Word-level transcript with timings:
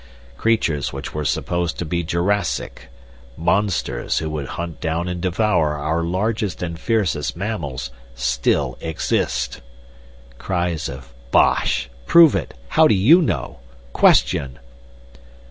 Creatures 0.35 0.91
which 0.91 1.13
were 1.13 1.23
supposed 1.23 1.77
to 1.77 1.85
be 1.85 2.01
Jurassic, 2.03 2.89
monsters 3.37 4.17
who 4.17 4.31
would 4.31 4.47
hunt 4.57 4.79
down 4.81 5.07
and 5.07 5.21
devour 5.21 5.75
our 5.77 6.01
largest 6.03 6.63
and 6.63 6.79
fiercest 6.79 7.37
mammals, 7.37 7.91
still 8.15 8.79
exist." 8.81 9.61
(Cries 10.39 10.89
of 10.89 11.13
"Bosh!" 11.29 11.87
"Prove 12.07 12.33
it!" 12.35 12.55
"How 12.69 12.87
do 12.87 12.95
YOU 12.95 13.21
know?" 13.21 13.59
"Question!") 13.93 14.57